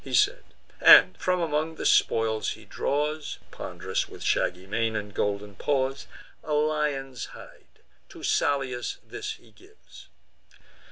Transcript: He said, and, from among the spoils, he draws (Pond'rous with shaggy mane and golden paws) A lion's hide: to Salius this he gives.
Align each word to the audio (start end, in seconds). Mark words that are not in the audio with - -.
He 0.03 0.15
said, 0.15 0.43
and, 0.79 1.15
from 1.19 1.39
among 1.39 1.75
the 1.75 1.85
spoils, 1.85 2.53
he 2.53 2.65
draws 2.65 3.37
(Pond'rous 3.51 4.09
with 4.09 4.23
shaggy 4.23 4.65
mane 4.65 4.95
and 4.95 5.13
golden 5.13 5.53
paws) 5.53 6.07
A 6.43 6.53
lion's 6.53 7.25
hide: 7.37 7.83
to 8.09 8.23
Salius 8.23 8.97
this 9.05 9.33
he 9.33 9.51
gives. 9.51 10.07